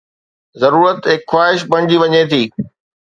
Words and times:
ضرورت 0.61 0.99
هڪ 1.11 1.21
خواهش 1.31 1.59
بڻجي 1.71 1.97
وڃي 2.03 2.23
ٿي. 2.31 2.43